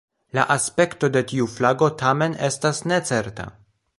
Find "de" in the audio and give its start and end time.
1.17-1.21